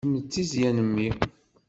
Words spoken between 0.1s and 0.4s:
d